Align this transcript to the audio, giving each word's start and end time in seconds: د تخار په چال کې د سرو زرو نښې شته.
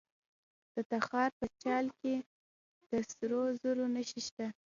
د 0.73 0.75
تخار 0.91 1.29
په 1.39 1.45
چال 1.63 1.85
کې 1.99 2.13
د 2.89 2.91
سرو 3.11 3.41
زرو 3.61 3.85
نښې 3.95 4.21
شته. 4.27 4.47